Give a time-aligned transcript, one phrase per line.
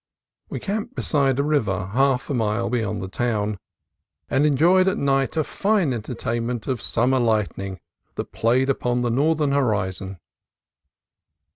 [0.49, 3.59] We camped beside the river half a mile beyond the town,
[4.31, 7.79] and enjoyed at night a fine entertainment of sum mer lightning
[8.15, 10.17] that played along the northern hori zon.